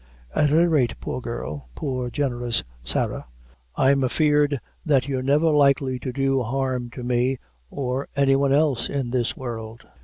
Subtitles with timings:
[0.33, 3.27] At any rate, poor girl poor, generous Sarah,
[3.75, 7.37] I'm afeard that you're never likely to do harm to me,
[7.69, 9.85] or any one else, in this world.